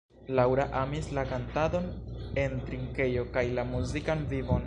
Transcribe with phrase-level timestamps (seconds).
[0.37, 1.85] Laura amis la kantadon
[2.45, 4.59] en drinkejo kaj la muzikan vivon.